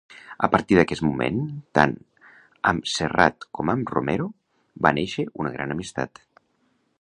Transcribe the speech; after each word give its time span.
A 0.45 0.47
partir 0.53 0.77
d'aquest 0.77 1.03
moment, 1.07 1.43
tant 1.79 1.93
amb 2.71 2.89
Serrat 2.93 3.47
com 3.59 3.71
amb 3.75 3.93
Romero, 3.97 4.27
va 4.87 4.95
néixer 5.01 5.27
una 5.45 5.53
gran 5.59 5.77
amistat. 5.77 6.25